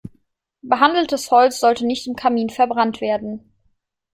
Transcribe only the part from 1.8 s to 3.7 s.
nicht im Kamin verbrannt werden.